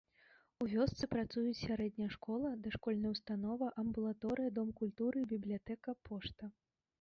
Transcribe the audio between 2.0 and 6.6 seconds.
школа, дашкольная ўстанова, амбулаторыя, дом культуры, бібліятэка, пошта.